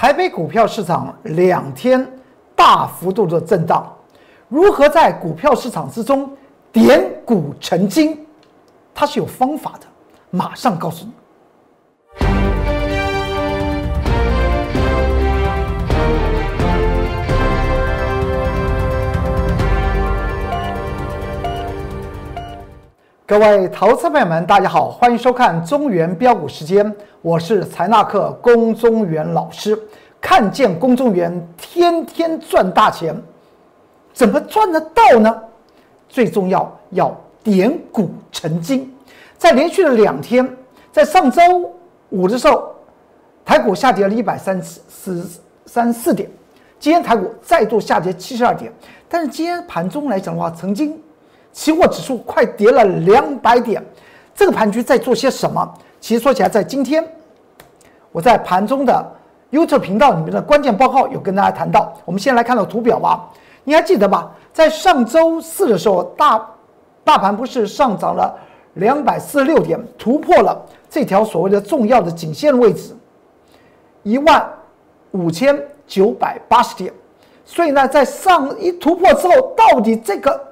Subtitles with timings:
[0.00, 2.10] 台北股票市场两天
[2.56, 3.86] 大幅度的震荡，
[4.48, 6.34] 如何在股票市场之中
[6.72, 8.18] 点股成金？
[8.94, 9.86] 它是有方法的，
[10.30, 11.12] 马上告诉你。
[23.30, 26.92] 各位投资朋友们，大家好，欢迎收看中原标股时间，
[27.22, 29.80] 我是财纳克龚中原老师。
[30.20, 33.14] 看见龚中原天天赚大钱，
[34.12, 35.32] 怎么赚得到呢？
[36.08, 38.92] 最重要要点股成金。
[39.38, 40.44] 在连续的两天，
[40.90, 41.40] 在上周
[42.08, 42.74] 五的时候，
[43.44, 45.24] 台股下跌了一百三十
[45.66, 46.28] 三四点，
[46.80, 48.72] 今天台股再度下跌七十二点，
[49.08, 51.00] 但是今天盘中来讲的话，曾经。
[51.52, 53.84] 期货指数快跌了两百点，
[54.34, 55.68] 这个盘局在做些什么？
[56.00, 57.04] 其实说起来，在今天，
[58.12, 59.12] 我在盘中的
[59.50, 61.92] YouTube 频道里面的关键报告有跟大家谈到。
[62.04, 63.28] 我们先来看到图表吧，
[63.64, 64.30] 你还记得吧？
[64.52, 66.48] 在上周四的时候，大
[67.04, 68.34] 大盘不是上涨了
[68.74, 70.56] 两百四十六点，突破了
[70.88, 72.96] 这条所谓的重要的颈线位置
[74.02, 74.48] 一万
[75.10, 76.92] 五千九百八十点。
[77.44, 80.49] 所以呢，在上一突破之后，到底这个？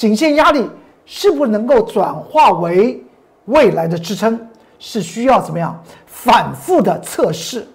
[0.00, 0.66] 颈线压力
[1.04, 3.04] 是不是能够转化为
[3.44, 4.48] 未来的支撑？
[4.78, 7.68] 是需要怎么样反复的测试？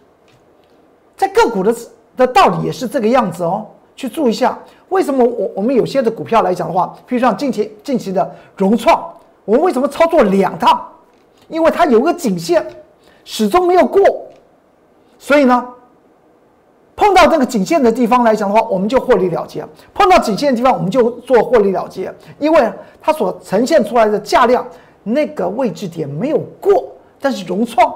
[1.16, 1.76] 在个股的
[2.18, 3.68] 的道理也是这个样子哦。
[3.96, 4.58] 去注意一下，
[4.90, 9.08] 为什么我我们有些的股票来讲的话，譬如像近期近期的融创，
[9.46, 10.84] 我们为什么操作两趟？
[11.48, 12.66] 因为它有个颈线
[13.24, 14.02] 始终没有过，
[15.20, 15.64] 所以呢。
[16.96, 22.14] 碰到这个颈线的地方来讲的话，我们就获利了结；碰到颈线的地方，我们就做获利了结。
[22.40, 24.66] 因为它所呈现出来的价量
[25.04, 26.86] 那个位置点没有过，
[27.20, 27.94] 但是融创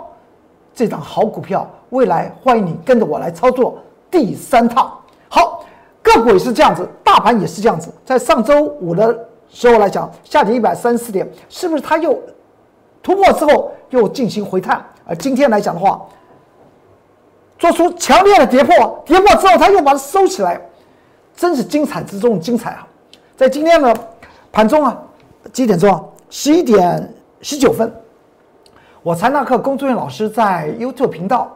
[0.73, 3.77] 这张好股票，未来欢迎你跟着我来操作
[4.11, 4.99] 第三套。
[5.29, 5.63] 好，
[6.01, 7.89] 个股也是这样子，大盘也是这样子。
[8.03, 12.19] 在上周五的时候来讲，下跌一百三十四点，是不是它又
[13.01, 14.85] 突破之后又进行回探？
[15.05, 16.05] 而今天来讲的话，
[17.59, 20.59] 做出强烈的跌破，跌破之后，他又把它收起来，
[21.35, 22.87] 真是精彩之中精彩啊！
[23.35, 23.93] 在今天的
[24.49, 24.97] 盘中啊，
[25.51, 26.01] 几点钟啊？
[26.29, 27.93] 十一点十九分，
[29.03, 31.53] 我财纳克工作人员老师在 YouTube 频道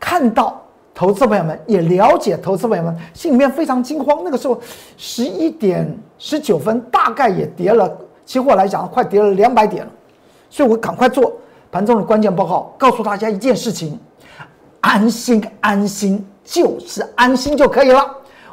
[0.00, 0.62] 看到
[0.94, 4.22] 投资朋友们也了解投资朋友们心里面非常惊慌。
[4.24, 4.58] 那个时候
[4.96, 5.86] 十一点
[6.16, 9.90] 十九分，大概也跌了，期货来讲快跌了两百点了，
[10.48, 11.30] 所以我赶快做
[11.70, 14.00] 盘中的关键报告，告诉大家一件事情。
[14.82, 18.04] 安心，安心就是安心就可以了。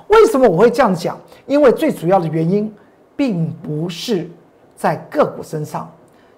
[0.08, 1.20] 为什么我会这样讲？
[1.46, 2.72] 因为最主要的原因，
[3.16, 4.30] 并不是
[4.76, 5.92] 在个股身上，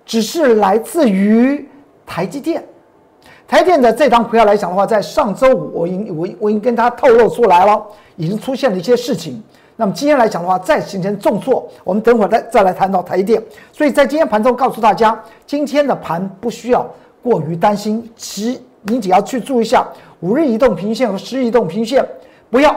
[0.05, 1.67] 只是来自于
[2.05, 2.63] 台积电。
[3.47, 7.85] 台电的这张股票来讲的话，在上周五，我已我我已经跟他透露出来了，
[8.15, 9.43] 已经出现了一些事情。
[9.75, 13.43] 那么今天来讲的话，再形成重挫，我们等会儿再再来谈到台电。
[13.73, 16.89] 所以在今天盘中告诉大家，今天的盘不需要
[17.21, 18.61] 过于担心，其。
[18.83, 19.87] 你只要去注意一下
[20.21, 22.07] 五日移动平均线和十日移动平均线，
[22.49, 22.75] 不要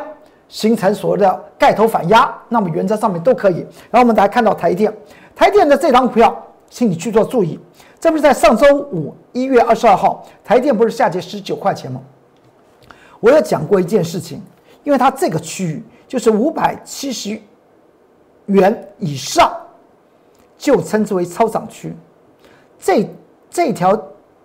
[0.48, 3.66] 形成所谓的盖头反压，那么原则上面都可以。
[3.90, 4.92] 然后我们来看到台电，
[5.34, 7.58] 台电的这张股票，请你去做注意。
[7.98, 12.00] 这不是在上周五一月二十二号，台电不是下跌十九块钱吗？
[13.20, 14.42] 我有讲过一件事情，
[14.82, 17.40] 因为它这个区域就是五百七十
[18.46, 19.50] 元以上，
[20.58, 21.96] 就称之为超涨区。
[22.78, 23.08] 这
[23.50, 23.98] 这条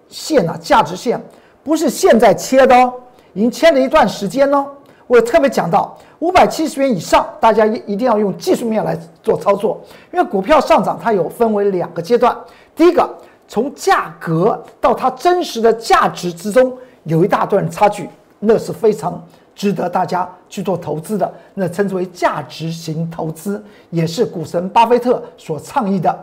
[0.08, 1.22] 线啊，价值线。
[1.64, 2.94] 不是现在切的哦，
[3.34, 4.66] 已经切了一段时间哦。
[5.08, 9.82] 我特别讲到五百七十元以上，大家一一定要用技术面来做操作，
[10.14, 12.36] 因为股票上涨它有分为两个阶段。
[12.76, 13.10] 第一个，
[13.48, 19.20] 从价格到它真实的价值之中有一大段差距，那是非常
[19.56, 26.16] 值得大家去做投资的，那称之为价值型投资，也是股神巴菲特所倡议的，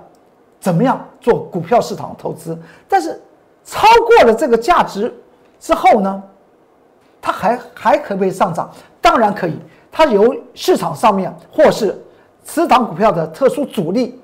[0.60, 2.56] 怎么样做股票市场投资？
[2.88, 3.20] 但是
[3.64, 5.12] 超过了这个价值。
[5.58, 6.22] 之后呢，
[7.20, 8.70] 它还还可不可以上涨？
[9.00, 9.56] 当然可以。
[9.92, 11.98] 它由市场上面或是
[12.44, 14.20] 此档股票的特殊主力，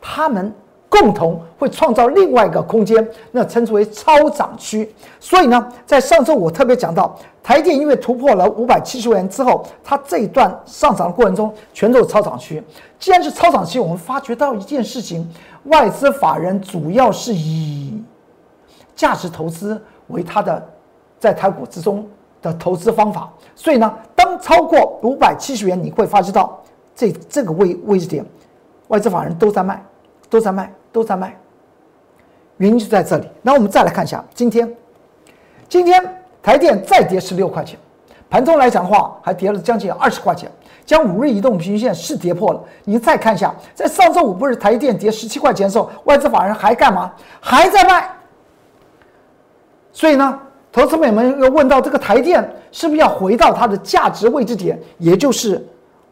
[0.00, 0.54] 他们
[0.88, 4.88] 共同会创造另外一个空间，那称之为超涨区。
[5.18, 12.62] 所以呢，在上周我特别讲到，台电因为突破了五百七十元之后，它这一段上涨的过程中全都是超涨区。
[13.00, 15.28] 既然是超涨区，我们发觉到一件事情：
[15.64, 18.00] 外资法人主要是以
[18.94, 20.64] 价值投资为它的。
[21.18, 22.06] 在台股之中
[22.42, 26.60] 的投资方法，所以呢，当超过五百七十元，你会发觉到
[26.94, 28.24] 这这个位位置点，
[28.88, 29.82] 外资法人都在卖，
[30.28, 31.36] 都在卖，都在卖，
[32.58, 33.28] 原因就在这里。
[33.42, 34.72] 那我们再来看一下今天，
[35.68, 37.78] 今天台电再跌十六块钱，
[38.28, 40.50] 盘中来讲的话，还跌了将近二十块钱，
[40.84, 42.62] 将五日移动平均线是跌破了。
[42.84, 47.12] 你再看一下，在上周五不是台电跌十七块钱的时候，外资法人还干嘛？
[47.40, 48.08] 还在卖。
[49.92, 50.38] 所以呢，
[50.76, 55.66] 投资朋友们又问到这个台电是不是要回到它的价值位置点，也就是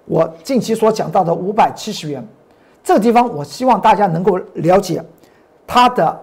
[0.07, 2.27] 我近期所讲到的五百七十元
[2.83, 5.05] 这个地方，我希望大家能够了解
[5.67, 6.19] 它的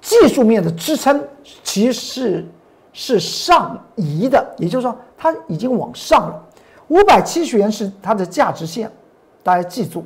[0.00, 1.20] 技术面的支撑
[1.64, 2.46] 其实
[2.92, 6.40] 是上移的，也就是说它已经往上了。
[6.86, 8.88] 五百七十元是它的价值线，
[9.42, 10.04] 大家记住。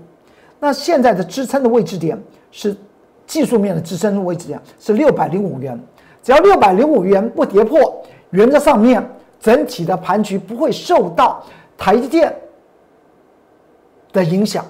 [0.59, 2.19] 那现在的支撑的位置点
[2.51, 2.75] 是
[3.27, 5.79] 技术面的支撑位置点是六百零五元。
[6.23, 9.05] 只要六百零五元不跌破，原则上面
[9.41, 11.45] 整体的盘局不会受到
[11.77, 12.33] 台积电
[14.13, 14.65] 的影响。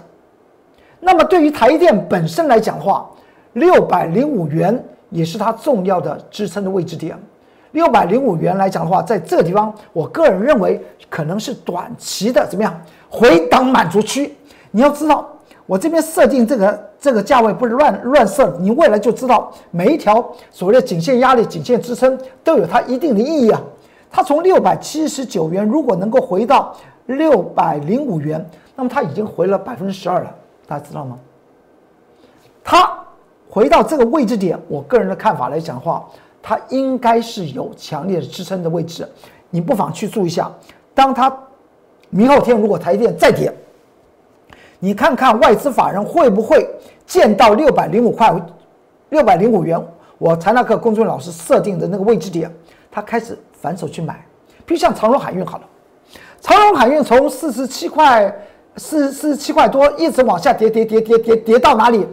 [0.98, 3.10] 那么对于台积电本身来讲的话，
[3.52, 7.18] 六百零五元也是它重要的支撑的位置点。
[7.72, 14.34] 六百零五元来讲的话，在这个地方，我个人认为可能是短期的怎么样回档满足区。
[14.70, 15.28] 你要知道。
[15.72, 23.58] 我这边设定这个这个价位不是乱乱设，你未来就知道每一条所谓的颈线压力、颈线支撑都有它一定的意义啊。
[24.10, 26.76] 它从六百七十九元如果能够回到
[27.06, 28.46] 六百零五元，
[28.76, 30.34] 那么它已经回了百分之十二了，
[30.66, 31.18] 大家知道吗？
[32.62, 32.92] 它
[33.48, 36.06] 回到这个位置点，我个人的看法来讲的话，
[36.42, 39.08] 它应该是有强烈的支撑的位置，
[39.48, 40.52] 你不妨去注意一下。
[40.92, 41.34] 当它
[42.10, 43.50] 明后天如果台电再跌。
[44.84, 46.68] 你看看外资法人会不会
[47.06, 48.34] 见到六百零五块、
[49.10, 49.80] 六百零五元？
[50.18, 52.52] 我财纳克公众老师设定的那个位置点，
[52.90, 54.26] 他开始反手去买。
[54.66, 55.64] 比如像长荣海运好了，
[56.40, 58.36] 长荣海运从四十七块、
[58.74, 62.04] 四四十七块多一直往下跌，跌跌跌跌跌到哪里？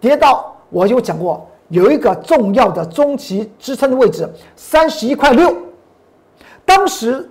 [0.00, 5.56] 跌到我就讲过，有一个重要的中期支撑的位置，三十一块六。
[6.64, 7.30] 当时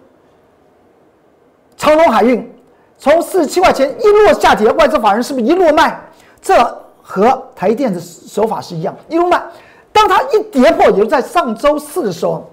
[1.75, 2.49] 长荣海运。
[2.97, 5.99] 从四十七块钱一路下跌，外资法人是不是一路卖？
[6.41, 6.55] 这
[7.01, 9.41] 和台电的手法是一样，一路卖。
[9.91, 12.49] 当它一跌破，也就在上周四的时候，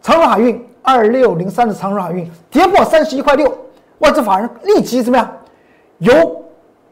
[0.00, 3.52] 长荣海运二六零三的长荣海运跌破三十一块六，
[3.98, 5.30] 外资法人立即怎么样？
[5.98, 6.42] 由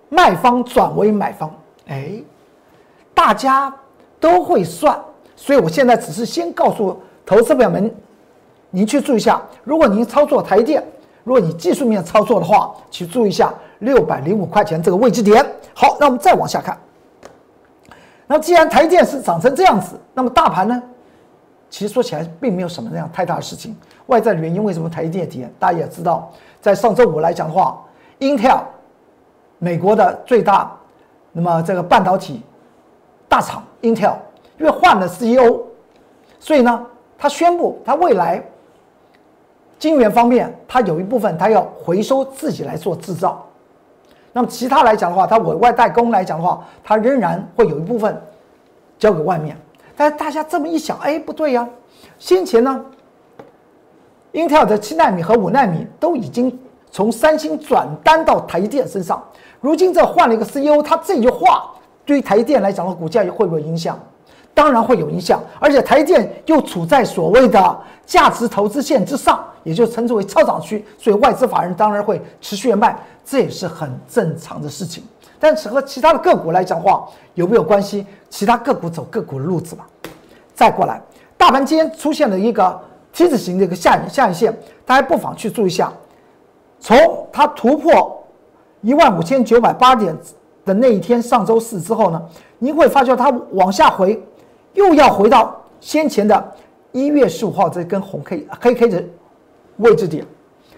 [0.08, 1.50] 卖方转为买方。
[1.86, 2.12] 哎，
[3.14, 3.72] 大家
[4.20, 4.98] 都会算，
[5.36, 7.94] 所以我现在只是先告诉投资友们，
[8.70, 10.84] 您去注意一下，如果您操作台电。
[11.28, 15.44] 如果你技术面操作的话，去注意一下六百零五块钱这个位置点。
[15.74, 16.74] 好，那我们再往下看。
[18.26, 20.82] 那既然台电是涨成这样子，那么大盘呢？
[21.68, 23.76] 其实说起来并没有什么那样太大的事情。
[24.06, 25.52] 外在的原因为什么台积电跌？
[25.58, 26.32] 大家也知道，
[26.62, 27.78] 在上周五来讲的话
[28.20, 28.60] ，Intel
[29.58, 30.74] 美国的最大，
[31.30, 32.42] 那么这个半导体
[33.28, 34.14] 大厂 Intel
[34.58, 35.60] 因为换了 CEO，
[36.40, 36.86] 所以呢，
[37.18, 38.42] 他宣布他未来。
[39.78, 43.46] 晶圆方面，它有一部分它要回收自己来做制造，
[44.32, 48.20] 那么其他来讲的话，它委外代工来讲的话，它仍然会有一部分
[48.98, 49.56] 交给外面。
[49.96, 51.68] 但是大家这么一想，哎，不对呀，
[52.18, 52.84] 先前呢
[54.32, 56.58] ，Intel 的七纳米和五纳米都已经
[56.90, 59.22] 从三星转单到台积电身上，
[59.60, 61.72] 如今这换了一个 CEO，他这句话
[62.04, 63.98] 对于台积电来讲的股价会不会影响？
[64.58, 75.04] 当然会有影响，而且台电又处在所谓的价值投资线之上，也就称之为超涨区，所以外资法人当然会持续卖，这也是很正常的事情。
[75.38, 78.04] 但是和其他的个股来讲话有没有关系？
[78.28, 79.84] 其他个股走个股的路子嘛。
[80.56, 81.00] 再过来，
[81.36, 82.80] 大盘今天出现了一个
[83.12, 84.52] T 字形的一个下下影线，
[84.84, 85.92] 大家不妨去注意一下。
[86.80, 86.98] 从
[87.32, 88.26] 它突破
[88.80, 90.18] 一万五千九百八点
[90.64, 92.20] 的那一天，上周四之后呢，
[92.58, 94.20] 您会发觉它往下回。
[94.78, 96.52] 又要回到先前的
[96.92, 99.04] 一月十五号这根红 K 黑 K 的
[99.78, 100.24] 位置点，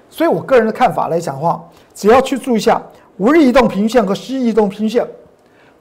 [0.09, 1.63] 所以我个人的看法来讲的话，
[1.95, 2.81] 只要去注意一下
[3.19, 5.07] 五日移动平均线和十日移动平均线，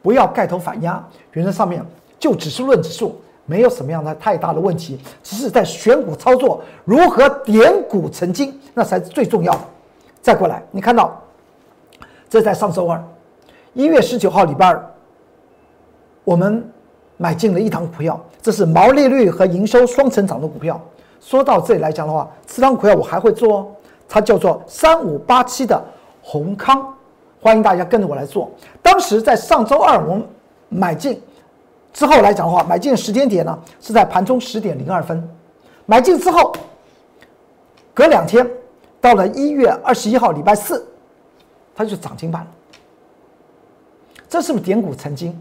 [0.02, 1.82] 不要盖头反压，原则上面
[2.20, 9.62] 就指数论指数，没有什么样的太大的问题，只是在选股操作如何点股成金，那才是最重要的。
[10.22, 11.18] 再过来，你看到
[12.30, 13.02] 这在上周二
[13.74, 14.92] 一月十九号礼拜二，
[16.26, 16.70] 我们。
[17.22, 20.80] 买进了一档股票，这是毛利率和营收双成长的股票。
[21.20, 23.68] 说到这里来讲的话，这档股票我还会做，哦，
[24.08, 25.84] 它叫做三五八七的
[26.24, 26.94] 宏康，
[27.42, 28.50] 欢迎大家跟着我来做。
[28.82, 30.26] 当时在上周二我们
[30.70, 31.22] 买进
[31.92, 35.22] 之后来讲的话，买进时间点呢是在盘中十点零二分，
[35.86, 36.54] 买进之后
[37.94, 38.50] 隔两天
[39.02, 40.88] 到了一月二十一号礼拜四，
[41.76, 42.48] 它就涨停板了。
[44.30, 45.38] 这是不是点股成金？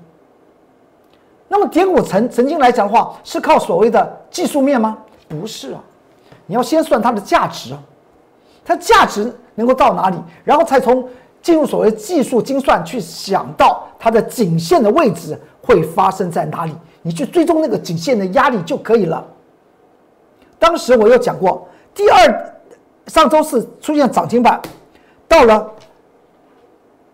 [1.49, 4.99] 那么点股曾曾经来讲的话，是靠所谓的技术面吗？
[5.27, 5.81] 不是啊，
[6.47, 7.83] 你要先算它的价值啊，
[8.65, 11.09] 它价值能够到哪里，然后才从
[11.41, 19.25] 进入所谓技术精算去想到它的颈线的位置会发生在哪里，你去追踪那个颈线的压力就可以了。
[20.59, 22.55] 当时我有讲过，第二
[23.07, 24.61] 上周四出现涨停板，
[25.27, 25.71] 到了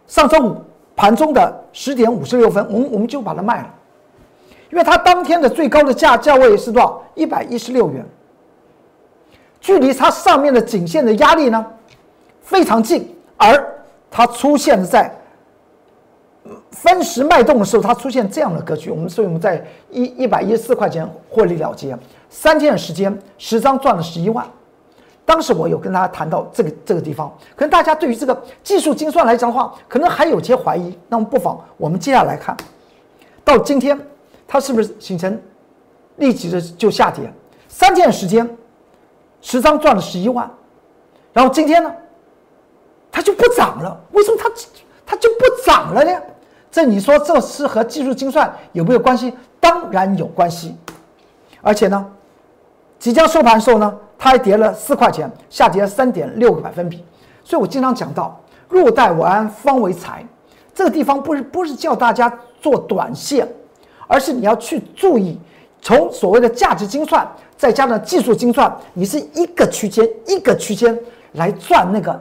[0.06, 0.56] 上周五
[0.96, 3.73] 盘中的十点五十六分，我们我们就把它卖了，
[4.74, 7.00] 因为它当天的最高的价价位是多少？
[7.14, 8.04] 一百一十六元，
[9.60, 11.64] 距离它上面的颈线的压力呢
[12.42, 13.72] 非常近，而
[14.10, 15.16] 它出现在
[16.72, 21.96] 分时脉动的时候，它出现这样的格局，我们所以我们在一一百一十四块钱获利了结。
[22.28, 24.44] 三天的时间，十张赚了十一万。
[25.24, 30.98] 当时我有跟大家谈到这个这个地方，可能大家对于这个技术精算来讲的话，可能还有些怀疑。
[31.08, 32.56] 那么不妨我们接下来看，
[33.44, 33.96] 到今天
[34.46, 35.40] 它是不是形成
[36.16, 37.32] 立即的就下跌？
[37.68, 38.48] 三天时间，
[39.40, 40.48] 十张赚了十一万，
[41.32, 41.92] 然后今天呢，
[43.10, 44.00] 它就不涨了。
[44.12, 44.50] 为什么它
[45.06, 46.12] 它就不涨了呢？
[46.70, 49.32] 这你说这是和技术精算有没有关系？
[49.60, 50.76] 当然有关系，
[51.62, 52.06] 而且呢。
[52.96, 57.04] 即将收盘的时候呢，它还跌了四块钱，下跌了三点六个百分比。
[57.42, 60.26] 所以我经常讲到“入袋为安，方为财”，
[60.72, 62.32] 这个地方不是不是叫大家
[62.62, 63.46] 做短线，
[64.06, 65.38] 而是你要去注意，
[65.80, 70.98] 从所谓的价值精算，再加上技术精算，你是一个区间一个区间
[71.32, 72.20] 来赚那个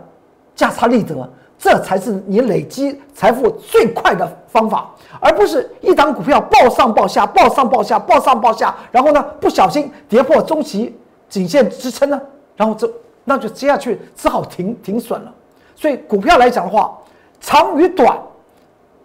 [0.55, 1.29] 价差利得。
[1.59, 4.89] 这才是你累积财富最快的方法，
[5.21, 10.93] 而不是一档股票暴上暴下，暴上暴下，暴上暴下，然后呢不小心跌破中期
[11.29, 12.21] 颈线支撑呢，
[12.57, 12.91] 然后这
[13.23, 15.33] 那就接下去只好停停损了。
[15.73, 16.97] 所以股票来讲的话，
[17.39, 18.19] 长与短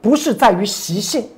[0.02, 1.28] 不是在于习性，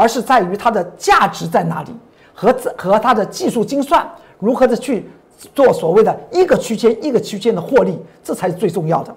[0.00, 1.90] 而是在于它的价值在哪里
[2.32, 5.06] 和和它的技术精算如何的去
[5.54, 9.14] 做所谓的一个区间一个区间的获利，这才是最重要的。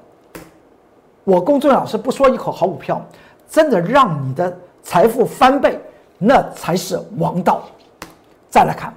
[1.23, 3.01] 我公众老师不说一口好股票，
[3.49, 5.79] 真的让你的财富翻倍，
[6.17, 7.63] 那才是王道。
[8.49, 8.93] 再来看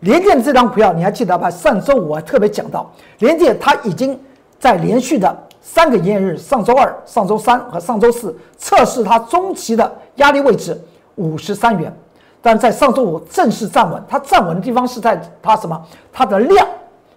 [0.00, 1.50] 联电这张股票，你还记得吧？
[1.50, 4.18] 上周五我特别讲到，联电它已经
[4.58, 10.80] 在连续的三个营业日，上周二、上周三和上周四测试它中期的压力位置
[11.18, 11.94] 五十三元，
[12.40, 14.02] 但在上周五正式站稳。
[14.08, 15.86] 它站稳的地方是在它什么？
[16.10, 16.66] 它的量，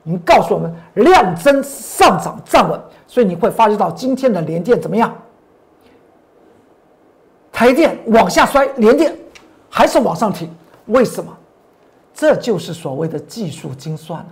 [0.03, 2.77] 你告诉我们量增上涨站稳。
[3.08, 5.13] 所以你会发觉到今天的联电怎么样？
[7.51, 9.15] 台电往下摔，联电
[9.70, 10.50] 还是往上挺，
[10.88, 11.31] 为什么？
[12.13, 14.27] 这就是所谓的技术精算了。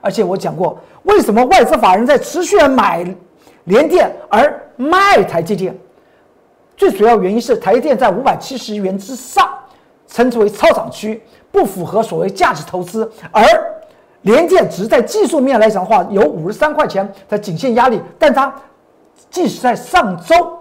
[0.00, 3.06] 而且我讲过，为什么外资法人在持续买
[3.64, 5.76] 联电而卖台积电？
[6.80, 9.46] 最主要原因是台积电在五百七十元之上，
[10.06, 11.22] 称之为超涨区，
[11.52, 13.44] 不符合所谓价值投资，而。
[14.22, 18.54] 联电只是在技术面来讲的话，有五十三块钱的颈线压力，但它
[19.30, 20.58] 即使在上周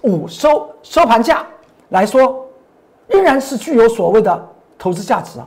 [0.00, 1.46] 五收收盘价
[1.90, 2.46] 来说，
[3.06, 4.48] 仍然是具有所谓的
[4.78, 5.46] 投资价值啊，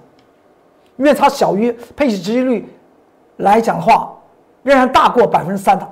[0.97, 2.71] 因为它小于配息收益率
[3.37, 4.15] 来讲的话，
[4.61, 5.87] 仍然大过百分之三的，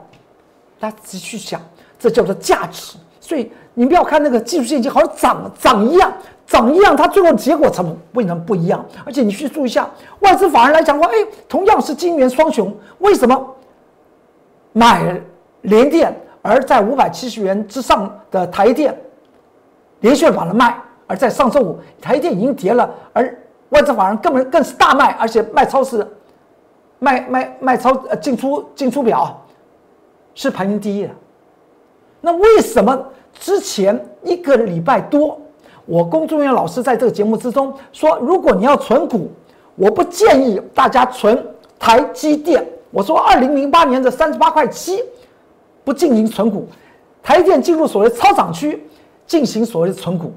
[0.79, 1.59] 大家仔细去想，
[1.97, 2.97] 这叫做价值。
[3.19, 6.11] 所以你不要看那个技术线型好像涨涨一样。
[6.47, 8.83] 涨一样，它最后结果怎么为什么不一样？
[9.05, 9.85] 而且你去注意一下，
[10.21, 11.11] 外资法人来讲话，哎，
[11.49, 13.55] 同样是金元双雄，为什么
[14.71, 15.21] 买
[15.63, 18.97] 联电，而在五百七十元之上的台电
[19.99, 20.73] 连续把它卖，
[21.05, 26.07] 而在上周五台电已经跌了，而外资法人根本更是大卖，而且卖超是
[26.99, 29.37] 卖卖卖超呃进出进出表
[30.33, 31.09] 是排名第一的。
[32.21, 32.97] 那为什么
[33.39, 35.39] 之前一个礼拜多？
[35.85, 39.31] 我工作人员老师在这个节目之中说，如果你要存股，
[39.75, 41.45] 我不建议大家存
[41.79, 42.65] 台积电。
[42.91, 45.01] 我说，二零零八年的三十八块七，
[45.83, 46.67] 不进行存股，
[47.21, 48.85] 台电进入所谓超涨区，
[49.25, 50.33] 进行所谓的存股。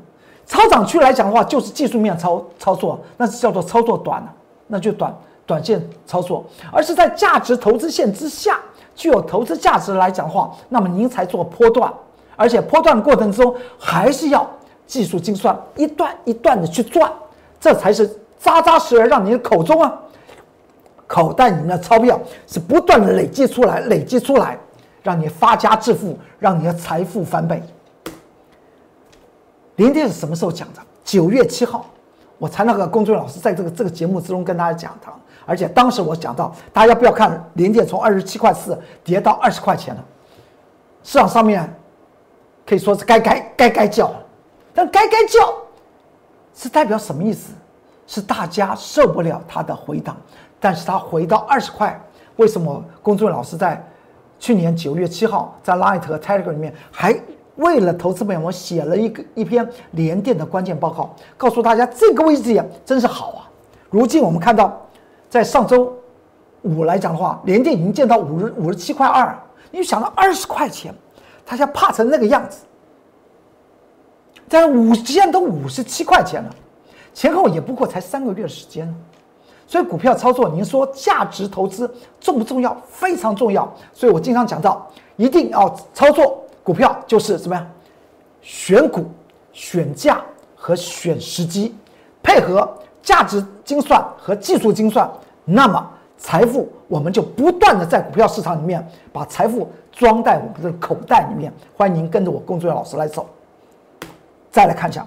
[0.47, 4.33] 超涨区来讲的话，就是技术面操操作，那是叫做操作短了，
[4.67, 5.17] 那就短
[5.47, 8.59] 短线操作，而是在价值投资线之下，
[8.95, 11.93] 具有投资价值来讲的话，那么您才做波段，
[12.41, 14.49] 而且波段的过程中还是要。
[14.91, 17.09] 技术精算一段一段的去赚，
[17.61, 19.97] 这才是扎扎实实让你的口中啊，
[21.07, 24.59] 口袋里面的钞票是不断的累积出来，累积出来，
[25.01, 27.63] 让你发家致富，让你的财富翻倍。
[29.77, 30.81] 林电是什么时候讲的？
[31.05, 31.87] 九月七号，
[32.37, 35.07] 我才那个龚俊老师在这个这个节目之中跟大家讲的，
[35.47, 40.05] 而且当时我讲到，大家不要看连电从二十七块四跌到二十块钱了，
[41.05, 41.73] 市场上面
[42.71, 44.13] 可以说是该该该该叫。
[44.73, 45.53] 但该该叫，
[46.55, 47.53] 是代表什么意思？
[48.07, 50.17] 是大家受不了它的回档，
[50.61, 52.01] 但是它回到二十块，
[52.37, 53.85] 为什么公众老师在
[54.39, 57.21] 去年九月七号在 Light 和 Telegram 里面还
[57.57, 63.51] 为了投资朋友们写了一个一篇连电的关键报告，告诉大家这个位置点真是好啊！
[63.91, 64.81] 如今我们看到，
[65.29, 65.93] 在上周
[66.63, 69.37] 五来讲的话，连电已经见到五十五十七块二，
[69.73, 70.95] 你想到二十块钱，
[71.51, 72.61] 大家怕成那个样子，
[74.49, 76.51] 在五现在都五十七块钱了，
[77.13, 78.95] 前后也不过才三个月的时间。
[79.67, 82.81] 所以股票操作，您说价值投资重不重要？
[82.89, 83.69] 非常重要。
[83.93, 87.69] 所以我经常讲到，一定要操作股票，就是怎么样？
[88.41, 89.11] 选股、
[89.53, 90.23] 选价
[90.55, 91.75] 和选时机，
[92.23, 95.11] 配合价值精算和技术精算，
[95.45, 101.53] 那么财富我们就不断的在股票市场里面把财富装在我们的口袋里面。
[101.77, 103.27] 欢迎您跟着我工作老师来走。
[104.53, 105.05] 再来看一下。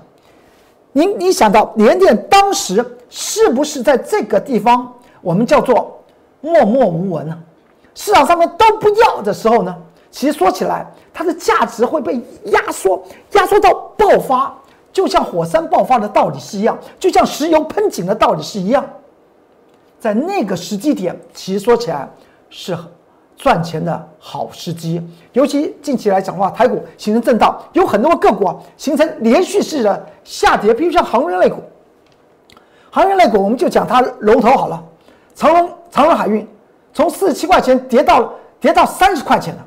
[0.92, 4.92] 您你想到联电当时是不是在这个地方
[5.22, 6.00] 我们叫做
[6.42, 7.40] 默默无闻呢？
[7.96, 9.76] 市场上面都不要的时候呢？
[10.12, 13.02] 其实说起来，它的价值会被压缩，
[13.32, 14.54] 压缩到爆发，
[14.92, 18.84] 就像火山爆发的道理是一样，就像石油喷井的道理是一样。
[20.04, 22.10] 在那个时机点，其实说起来
[22.50, 22.78] 是。
[23.36, 25.02] 赚钱的好时机，
[25.34, 31.58] 尤其近期来讲的话，台股形成震荡，有很多个股啊形成连续式的下跌，比如像航运类股。
[32.90, 34.82] 航运类股，我们就讲它龙头好了，
[35.36, 36.48] 长隆长隆海运
[36.94, 38.32] 从四十七块钱跌到
[38.62, 39.66] 跌到三十块钱了。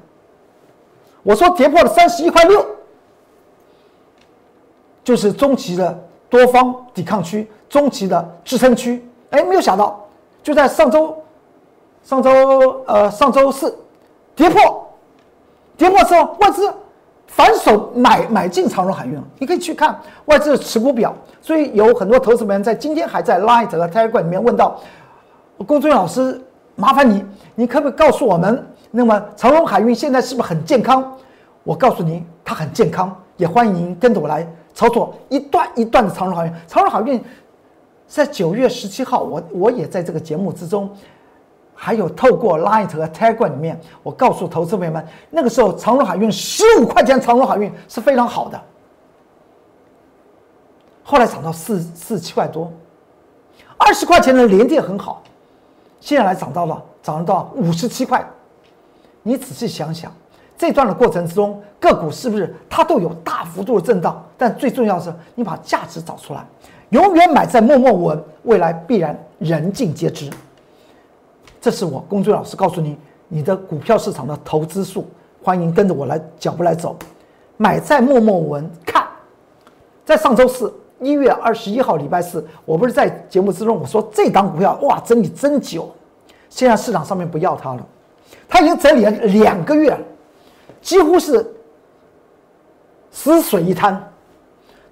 [1.23, 2.65] 我说跌破了三十一块六，
[5.03, 5.99] 就是中期的
[6.31, 9.07] 多方抵抗区，中期的支撑区。
[9.31, 10.06] 哎，没有想到，
[10.47, 11.13] 就在上周。
[12.05, 13.77] 上周呃，上周四
[14.37, 14.87] 跌破，
[15.77, 16.73] 跌破之后外资
[17.27, 21.13] 反手买买进长荣海运你可以去看外资的持股表。
[21.41, 24.79] 所以有很多投资人在今天还在 Light 和 Telegram 里面问到，
[25.67, 26.41] 龚俊老师，
[26.77, 27.25] 麻烦你，
[27.57, 31.13] 你可不可以告诉我们，那么长荣海运现在是不是很健康？
[31.65, 36.53] 我告诉您，它很健康，也欢迎您跟着我来操作一段一段的长荣海运。
[36.69, 37.21] 长荣海运
[38.07, 40.91] 在九月十七号，我我也在这个节目之中。
[41.79, 48.59] 还有透过 Light 和 Telegram 里面，我告诉投资朋友们，那个时候长荣海运十五块钱，长荣海运是非常好的。
[51.03, 52.73] 后来涨到四四七块多，
[53.77, 55.23] 二十块钱的连电很好，
[56.01, 58.27] 现在来涨到了涨到五十七块。
[59.23, 60.11] 你仔细想想，
[60.57, 64.25] 这段的过程之中，个股是不是它都有大幅度的震荡？
[64.39, 66.43] 但最重要的是，你把价值找出来，
[66.91, 70.31] 永远买在默默无闻，未来必然人尽皆知。
[71.61, 72.97] 这是我龚俊老师告诉你，
[73.29, 75.05] 你的股票市场的投资术，
[75.43, 76.97] 欢迎跟着我来脚步来走，
[77.57, 78.71] 买在默默无闻。
[78.85, 79.05] 看，
[80.05, 85.93] 在上周四一月二十一号礼拜四，我不是在节目之中我说这档股票哇整理真久，
[86.49, 87.85] 现在市场上面不要它了，
[88.49, 89.99] 它已经整理了两个月，
[90.81, 91.45] 几乎是
[93.11, 94.13] 死水一滩。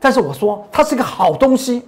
[0.05, 1.83] 但是我说它是个好东西，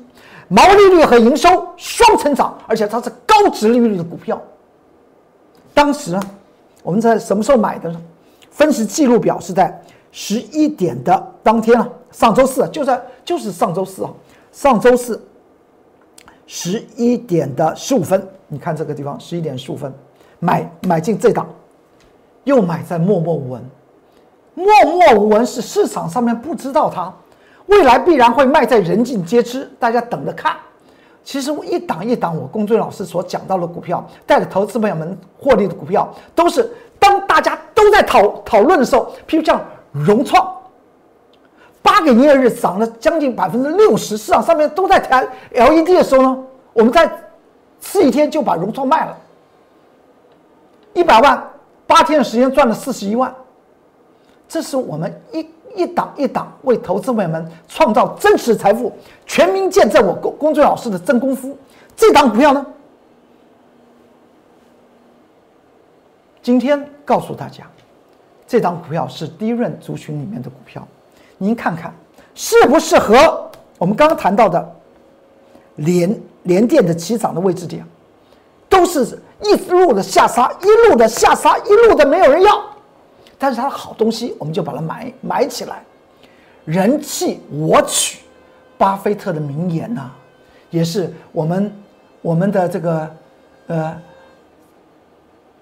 [0.48, 4.40] 毛利率和营收双成长，而且它是高值利率的股票。
[5.74, 6.20] 当时呢，
[6.82, 8.00] 我们在什么时候买的呢？
[8.50, 9.78] 分时记录表是在
[10.12, 14.10] 十一点的当天啊，上周四就在就是上周四啊，
[14.50, 15.22] 上周四
[16.46, 19.92] 十一点的十五分，你看这个地方十一点十五分
[20.40, 21.46] 买买进这档，
[22.44, 23.62] 又买在默默无闻，
[24.54, 27.12] 默默无闻是市场上面不知道它，
[27.66, 30.56] 未来必然会卖在人尽皆知，大家等着看。
[31.24, 40.48] 其实我一档一档，我龚俊老师所讲到的股票，带着投资朋友们获利的股票，都是当大家都在讨讨论的时候，譬如像融创，
[41.82, 46.38] 八个营业日涨了将近百分之六十，市场上面都在谈 LED 的时候呢，
[46.72, 47.10] 我们在
[47.80, 49.16] 次一天就把融创卖了，
[50.92, 51.50] 一百万
[51.88, 53.34] 八天的时间赚了四十一万，
[54.48, 55.44] 这是我们一。
[55.76, 58.92] 一档一档为投资朋友们创造真实财富，
[59.26, 61.56] 全民见证我龚龚俊老师的真功夫。
[61.94, 62.66] 这档股票呢，
[66.42, 67.64] 今天告诉大家，
[68.46, 70.86] 这档股票是低润族群里面的股票，
[71.38, 71.94] 您看看
[72.34, 74.76] 适不适合我们刚刚谈到的
[75.76, 77.86] 连连电的起涨的位置点，
[78.68, 82.75] 都是一路的下杀，一路的下杀，一路的没有人要。
[83.38, 85.82] 但是它的好东西，我们就把它买买起来，
[86.64, 88.20] 人气我取，
[88.78, 90.10] 巴菲特的名言呢，
[90.70, 91.72] 也是我们
[92.22, 93.16] 我们的这个
[93.66, 94.00] 呃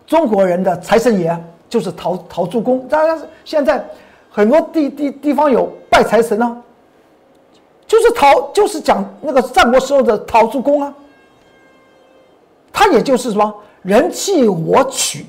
[0.06, 1.37] 中国人的财神爷，
[1.68, 2.87] 就是陶陶朱公。
[2.88, 3.84] 大家现在
[4.30, 6.62] 很多地地地方有拜财神呢，
[7.87, 10.94] 就是陶，就是讲那个战国时候的陶朱公啊，
[12.72, 15.26] 他也就是说人弃我取，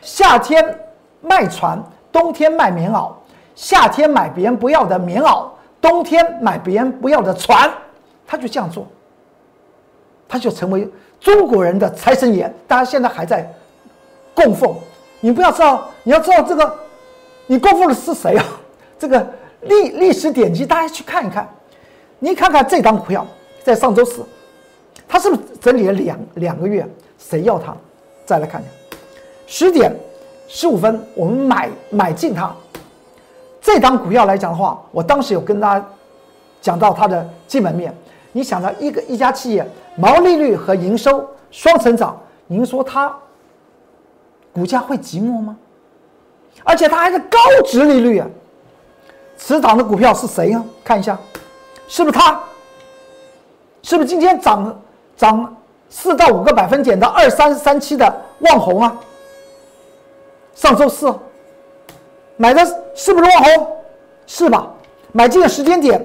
[0.00, 0.78] 夏天
[1.26, 3.12] 卖船，冬天卖棉袄，
[3.54, 5.46] 夏天买别人不要的棉袄，
[5.80, 7.70] 冬天买别人不要的船，
[8.26, 8.86] 他就这样做，
[10.28, 10.88] 他就成为
[11.20, 13.52] 中国人的财神爷，大家现在还在
[14.34, 14.74] 供奉。
[15.20, 16.78] 你不要知道，你要知道这个，
[17.46, 18.44] 你供奉的是谁啊？
[18.98, 19.26] 这个
[19.62, 21.48] 历历史典籍，大家去看一看。
[22.18, 23.26] 你看看这张股票，
[23.64, 24.24] 在上周四，
[25.08, 26.86] 它是不是整理了两两个月？
[27.18, 27.74] 谁要它？
[28.24, 28.70] 再来看看，
[29.46, 29.92] 十点
[30.48, 32.50] 十五分，我们买买进它。
[33.60, 35.86] 这张股票来讲的话，我当时有跟大家
[36.60, 37.94] 讲到它的基本面。
[38.32, 43.12] 你想到一个一家企业毛利率和营收双成长，您说它
[44.52, 45.56] 股价会寂寞吗？
[46.64, 48.26] 而且它还是高值利率啊！
[49.36, 50.64] 此档的股票是谁呢？
[50.84, 51.18] 看一下。
[51.88, 52.40] 是不是它？
[53.82, 54.82] 是不是今天涨
[55.16, 55.56] 涨
[55.88, 58.96] 四到五个百分点的二三三七的旺红啊？
[60.56, 61.14] 上周四
[62.36, 62.64] 买的
[62.94, 63.68] 是不是万红？
[64.26, 64.68] 是吧？
[65.12, 66.04] 买进的时间点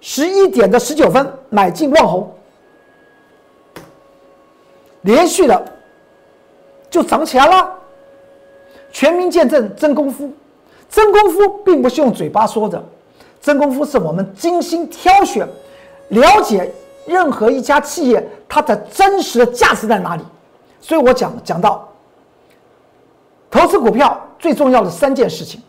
[0.00, 2.34] 十一点的十九分买进万红，
[5.02, 5.64] 连续的
[6.90, 7.70] 就涨起来了。
[8.90, 10.30] 全民见证真功夫，
[10.90, 12.82] 真功夫并不是用嘴巴说的。
[13.40, 15.46] 真功夫是我们精心挑选、
[16.08, 16.70] 了解
[17.06, 20.22] 任何一家企业它的真实的价值在哪里。
[20.80, 21.88] 所以我讲讲到，
[23.54, 25.62] 投资股票最重要的三件事情：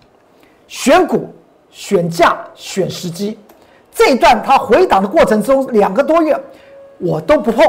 [0.68, 1.32] 选股、
[1.70, 3.38] 选价、选时机。
[3.94, 6.36] 这一段它回档的过程中，两个多月
[6.98, 7.64] 我都不碰，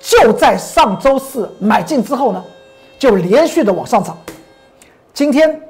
[0.00, 2.44] 就在上周四买进之后呢，
[2.98, 4.18] 就连续的往上涨。
[5.14, 5.62] 今天。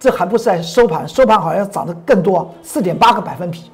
[0.00, 3.64] 这还不是在收盘，收盘好像涨得更多，四点八个百分比。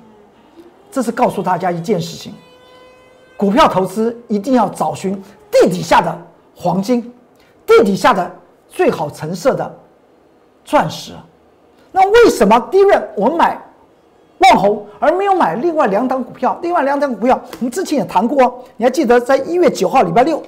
[0.91, 2.33] 这是告诉大家一件事情：
[3.37, 6.19] 股票投资一定要找寻地底下的
[6.57, 7.13] 黄金，
[7.67, 8.35] 地底下的
[8.75, 9.73] 最好成色的
[10.65, 11.13] 钻石。
[11.93, 13.57] 那为什么第一任我们买
[14.39, 16.59] 万宏，而没有买另外两档股票？
[16.61, 20.43] 另外两档股票我们之前也谈过，你还记得在一月九号礼拜六，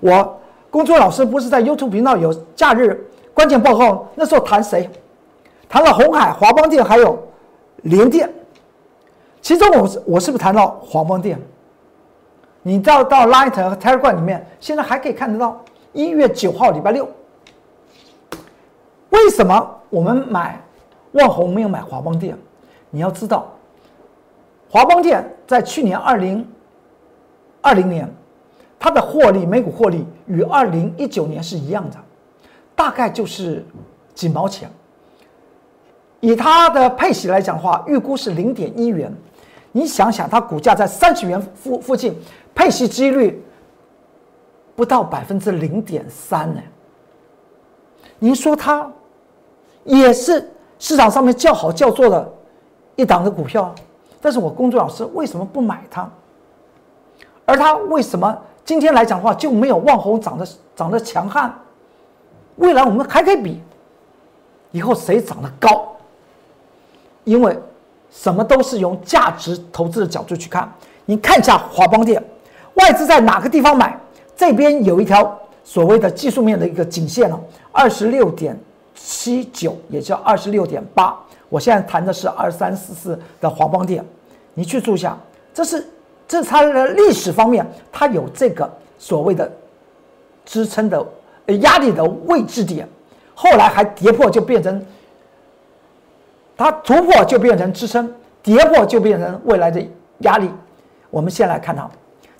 [0.00, 2.98] 我工作老师不是在 YouTube 频道有假日
[3.34, 4.08] 关键报告？
[4.14, 4.88] 那时候谈谁？
[5.68, 7.16] 谈了红海、华邦电还有
[7.82, 8.32] 联电，
[9.42, 11.38] 其中我我是不是谈到华邦电？
[12.62, 17.06] 你到到 Light 和 Telegram 里面，现在还可以看得到一月九号礼拜六。
[19.20, 20.60] 为什么我们买
[21.12, 22.36] 万宏没有买华邦电？
[22.90, 23.46] 你要知道，
[24.68, 26.46] 华邦电在去年二零
[27.60, 28.12] 二零年，
[28.78, 31.96] 它的获利每股获利与二零一九年是一样的，
[32.74, 33.64] 大概就是
[34.14, 34.70] 几毛钱。
[36.20, 39.14] 以它的配息来讲的话，预估是零点一元。
[39.72, 42.18] 你想想，它股价在三十元附附近，
[42.54, 43.42] 配息几率
[44.74, 46.60] 不到百分之零点三呢。
[48.18, 48.90] 您说它
[49.84, 52.32] 也是市场上面较好叫座的
[52.96, 53.74] 一档的股票，
[54.20, 56.08] 但是我公众老师为什么不买它？
[57.44, 61.52] 而它为什么今天来讲的话就没有旺宏涨得涨得强悍？
[62.56, 63.60] 未来我们还可以比，
[64.70, 65.96] 以后谁涨得高？
[67.24, 67.58] 因为
[68.10, 70.70] 什么都是用价值投资的角度去看。
[71.06, 72.22] 你看一下华邦电，
[72.74, 73.98] 外资在哪个地方买？
[74.36, 77.40] 这边有一条所谓的技术面的一个颈线了，
[77.72, 78.58] 二十六点
[79.02, 81.18] 七九，也叫二十六点八。
[81.48, 84.04] 我现在谈的是二三四四的华邦电，
[84.54, 85.18] 你去注一下，
[85.52, 85.86] 这是
[86.28, 89.50] 这是它的历史方面，它有这个所谓的
[90.44, 91.04] 支撑的
[91.60, 92.88] 压力的位置点，
[93.34, 94.84] 后来还跌破就变成。
[96.56, 99.82] 它突破就变成支撑，跌破就变成未来的
[100.18, 100.50] 压力。
[101.08, 101.88] 我们先来看它，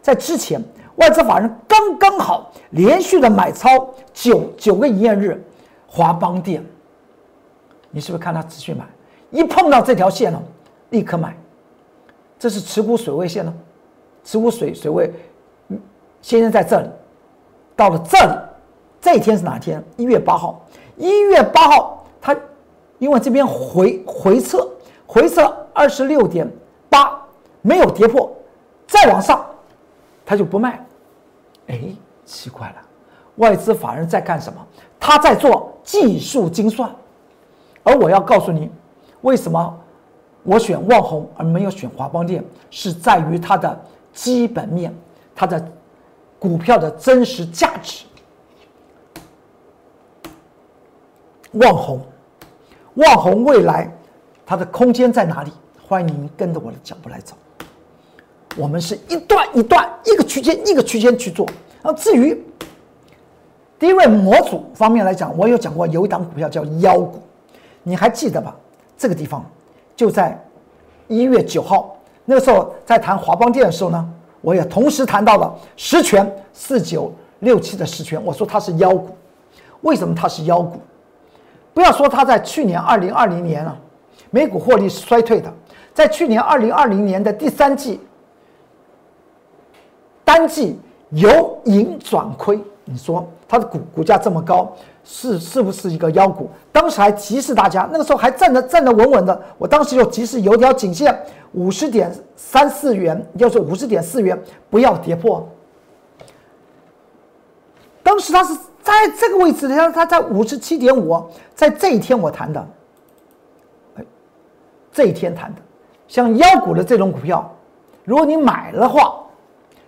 [0.02, 0.62] 在之前
[0.96, 5.42] 外资法人刚刚好连续的买超九九个营业日，
[5.92, 6.64] 华邦电，
[7.90, 8.84] 你是不是看它持续买？
[9.30, 10.40] 一碰到这条线了，
[10.90, 11.36] 立刻买。
[12.38, 13.52] 这是持股水位线呢，
[14.22, 15.10] 持股水水位，
[16.22, 16.88] 现在在这里，
[17.74, 18.32] 到了这里，
[19.00, 19.82] 这一天是哪天？
[19.96, 20.64] 一月八号，
[20.96, 22.36] 一月八号它。
[22.98, 24.68] 因为这边回回撤，
[25.06, 26.46] 回撤二十六点
[26.90, 27.18] 八
[27.62, 28.30] 没有跌破，
[28.86, 29.42] 再往上，
[30.22, 30.86] 他就不卖。
[31.68, 31.80] 哎，
[32.26, 32.74] 奇怪了，
[33.36, 34.60] 外资法人在干什么？
[34.98, 36.88] 他在做技术精算。
[37.82, 38.70] 而我要告诉你，
[39.22, 39.80] 为什么
[40.44, 43.76] 我选旺红而没有选华邦电，是在于它的
[44.12, 44.94] 基本面，
[45.34, 45.68] 它的
[46.38, 48.04] 股票的真实价值。
[51.54, 52.00] 旺宏。
[52.94, 53.92] 旺宏未来，
[54.46, 55.50] 它的空间在哪里？
[55.88, 57.34] 欢迎您跟着我的脚步来走。
[58.56, 61.48] 我们是一段一段，一个区间一个区间去做。
[61.82, 62.40] 而至于
[63.80, 67.18] 低位模组方面来讲，我有讲过有一档股票叫妖股，
[67.82, 68.54] 你还记得吧？
[68.98, 69.42] 这个地方
[69.96, 70.38] 就在
[71.08, 74.06] 一月九号那个时候在谈华邦电的时候呢，
[74.42, 79.16] 我也同时谈到了实权四九六七的实权，我说它是妖股，
[79.80, 80.78] 为什么它是妖股？
[81.72, 83.74] 不要说它在去年二零二零年啊，
[84.28, 85.50] 美股获利是衰退的，
[85.94, 87.98] 在去年二零二零年的第三季
[90.22, 90.78] 单季
[91.12, 92.60] 由盈转亏，
[92.90, 94.74] 你说它的股股价这么高？
[95.04, 96.50] 是是不是一个妖股？
[96.72, 99.40] 当时还提示大家，那个时候还站得站得稳稳的。
[99.58, 101.16] 我当时就提示有条颈线
[101.52, 104.36] 五十点三四元，就是五十点四元，
[104.68, 105.48] 不要跌破。
[108.02, 111.24] 当时它是在这个位置，它它在五十七点五，
[111.54, 112.68] 在这一天我谈的，
[113.96, 114.04] 哎，
[114.92, 115.60] 这一天谈的，
[116.08, 117.48] 像妖股的这种股票，
[118.04, 119.16] 如果你买了的话，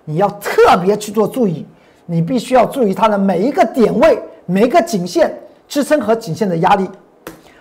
[0.05, 1.67] 你要特别去做注意，
[2.07, 4.23] 你必须要注意它的每一个点位。
[4.45, 5.33] 每一个颈线
[5.69, 6.91] 支撑和颈线的压力，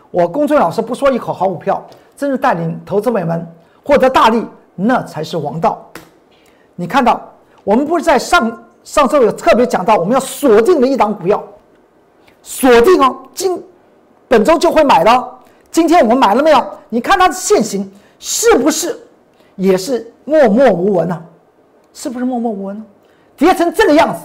[0.09, 1.81] 我公众老师不说一口好股票，
[2.17, 3.47] 真是带领投资美们
[3.85, 5.87] 获得大利，那才是王道。
[6.75, 7.21] 你看到
[7.63, 11.41] 我们不是在上上周有特别讲到，我们要锁定的一档股票，
[12.41, 13.63] 锁定哦，今
[14.27, 15.39] 本周就会买了。
[15.69, 16.65] 今天我们买了没有？
[16.89, 18.99] 你看它的线型是不是
[19.55, 21.23] 也是默默无闻呢？
[21.93, 22.83] 是不是默默无闻呢？
[23.41, 24.21] 跌成这个样子，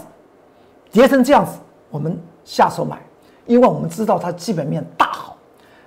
[0.92, 1.52] 跌成这样子，
[1.88, 2.20] 我们。
[2.44, 2.96] 下手买，
[3.46, 5.36] 因为我们知道它基本面大好，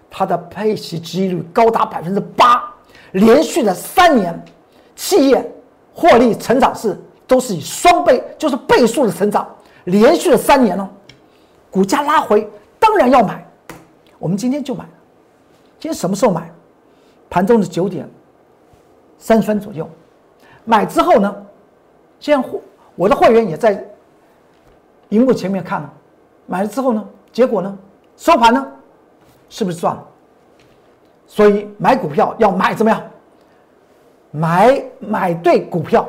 [0.10, 2.70] 它的配息收益率高达百分之八，
[3.14, 4.38] 连续的三年，
[4.94, 5.50] 企业
[5.94, 9.48] 获利成长是都是以双倍，就是倍数的成长，
[9.86, 10.90] 连续的三年哦，
[11.72, 12.46] 股价拉回
[12.78, 13.48] 当然要买，
[14.18, 14.84] 我们今天就买，
[15.80, 16.52] 今天什么时候买？
[17.30, 18.10] 盘中的九点
[19.18, 19.90] 三分左右，
[20.66, 21.34] 买之后呢，
[22.20, 22.46] 现在
[23.00, 23.82] 我的会员也在
[25.08, 25.94] 荧幕前面看了。
[26.46, 27.02] 买了之后呢？
[27.32, 27.78] 结果呢？
[28.18, 28.68] 收盘呢？
[29.48, 30.06] 是不是赚了？
[31.26, 33.02] 所以买股票要买怎么样？
[34.32, 36.06] 买买对股票，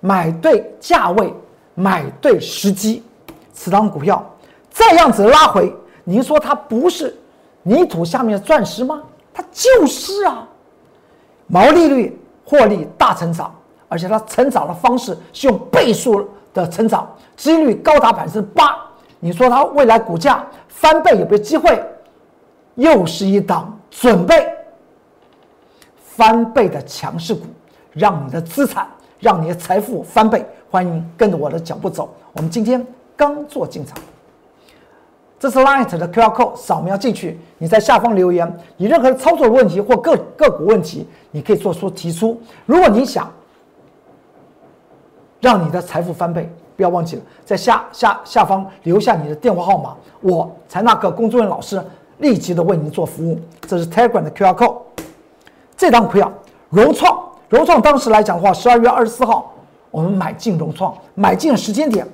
[0.00, 1.32] 买对价位，
[1.76, 3.04] 买对时机。
[3.52, 4.28] 此档股票
[4.68, 7.16] 这样子拉回，您说它不是
[7.62, 9.00] 泥土下面的钻石吗？
[9.32, 10.48] 它就是啊！
[11.46, 13.54] 毛利率、获利大成长，
[13.88, 18.76] 而且它成长的方式是用倍数的成长，几率高达百分之八。
[19.20, 21.82] 你说它未来股价翻倍有没有机会？
[22.74, 24.46] 又是一档准备
[25.98, 27.46] 翻倍的强势股，
[27.92, 28.86] 让你的资产、
[29.18, 30.44] 让你的财富翻倍。
[30.70, 32.14] 欢迎跟着我的脚步走。
[32.34, 33.96] 我们今天刚做进场，
[35.38, 37.40] 这是 Light 的 QR code，扫描进去。
[37.56, 42.38] 你在下方留言，你任何操作问题或个个股问题，你可以做出提出。
[42.66, 43.32] 如果你想
[45.46, 46.52] 让你的财富翻倍。
[46.76, 51.80] 不要忘记了，在下下下方留下你的电话号码，我才那个工作人员老师
[52.18, 53.40] 立即的为您做服务。
[53.62, 54.76] 这是 Telegram 的 QR code。
[55.76, 56.30] 这张股票
[56.68, 57.16] 融创，
[57.48, 59.54] 融创当时来讲的话，十二月二十四号
[59.92, 62.06] 我们买进融创，买进的时间点，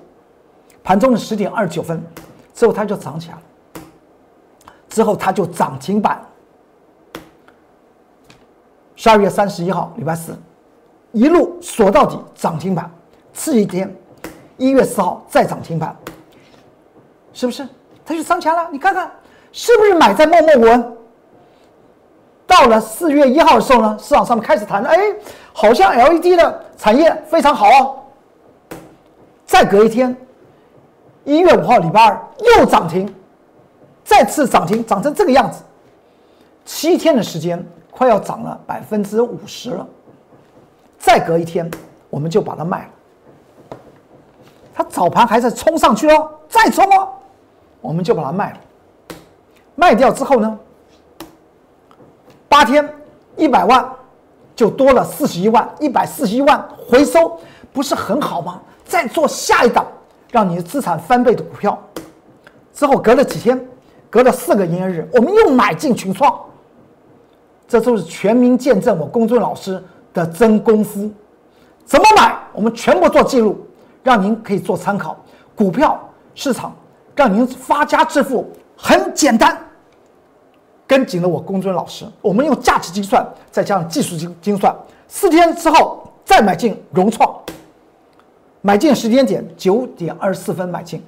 [0.84, 2.00] 盘中的十点二十九分
[2.54, 3.42] 之后它就涨起来了，
[4.90, 6.20] 之后它就涨停板。
[8.94, 10.38] 十二月三十一号礼拜四，
[11.10, 12.88] 一路锁到底涨停板，
[13.32, 13.94] 次一天。
[14.58, 15.96] 一月四号再涨停板，
[17.32, 17.66] 是不是？
[18.04, 18.68] 它就涨起来了。
[18.70, 19.10] 你看看，
[19.50, 20.96] 是不是买在默默无闻？
[22.46, 24.96] 到了四月一号的时候呢，市场上面开始谈，哎，
[25.52, 27.98] 好像 LED 的产业非常好哦。
[29.44, 30.14] 再隔一天，
[31.24, 33.12] 一月五号礼拜二又涨停，
[34.04, 35.62] 再次涨停，涨成这个样子，
[36.64, 39.84] 七天的时间快要涨了百分之五十了。
[40.98, 41.68] 再隔一天，
[42.10, 42.91] 我们就把它卖了。
[44.74, 47.08] 它早盘还在冲上去哦，再冲哦，
[47.80, 48.58] 我们就把它卖了。
[49.74, 50.58] 卖掉之后呢，
[52.48, 52.88] 八天
[53.36, 53.86] 一百万
[54.54, 57.38] 就多了四十一万，一百四十一万回收，
[57.72, 58.60] 不是很好吗？
[58.84, 59.86] 再做下一档，
[60.30, 61.78] 让你的资产翻倍的股票。
[62.74, 63.66] 之后隔了几天，
[64.10, 66.38] 隔了四个营业日，我们又买进群创。
[67.66, 69.82] 这都是全民见证我公孙老师
[70.12, 71.10] 的真功夫。
[71.86, 72.36] 怎么买？
[72.52, 73.66] 我们全部做记录。
[74.02, 75.16] 让您可以做参考，
[75.54, 75.98] 股票
[76.34, 76.74] 市场
[77.14, 79.58] 让您发家致富很简单。
[80.86, 84.74] 跟紧了我公孙老师，我们用价值精算再加上技术精精算，
[85.08, 87.34] 四天之后再买进融创。
[88.60, 91.02] 买进时间点九点二十四分买进。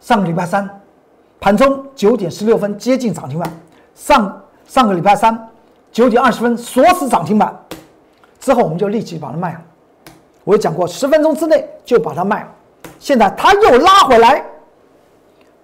[0.00, 0.68] 上个礼拜三
[1.40, 3.50] 盘中九点十六分接近涨停板，
[3.94, 5.48] 上上个礼拜三
[5.90, 7.58] 九点二十分锁死涨停板，
[8.38, 9.60] 之后我们就立即把它卖了。
[10.44, 12.48] 我也讲过，十分钟之内就把它卖了，
[12.98, 14.44] 现在它又拉回来，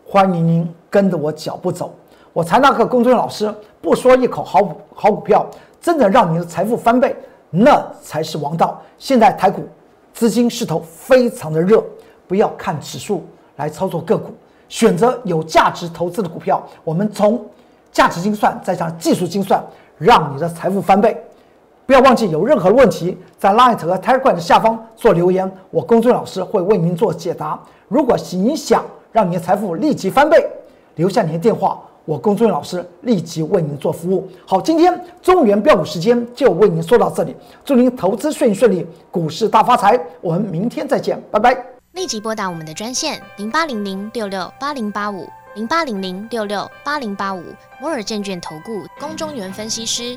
[0.06, 1.94] 欢迎您跟着我脚步走。
[2.32, 5.46] 我财纳克公众老师不说一口好股好股票，
[5.80, 7.14] 真的让你的财富翻倍，
[7.50, 8.80] 那才是王道。
[8.98, 9.68] 现在台股
[10.14, 11.84] 资金势头非常的热，
[12.26, 14.32] 不要看指数来操作个股，
[14.68, 16.64] 选择有价值投资的股票。
[16.84, 17.44] 我们从
[17.92, 19.62] 价值精算再加上技术精算，
[19.98, 21.22] 让你的财富翻倍。
[21.90, 27.60] 不要忘记，有任何问题在 Line 和 Telegram 的下方做留言，我公众老师会为您做解答。
[27.88, 30.48] 如果你想让你的财富立即翻倍，
[30.94, 31.82] 留下您的电话。
[32.04, 34.28] 我龚忠老师立即为您做服务。
[34.46, 40.00] 好，今天中原标股时间就为您说到这里，祝您投资顺顺利，股市大发财。
[40.20, 41.60] 我们明天再见，拜拜。
[41.94, 45.26] 立即拨打我们的专线零八零零六六八零八五
[45.56, 47.42] 零八零零六六八零八五
[47.80, 50.16] 摩尔证券投顾龚中原分析师。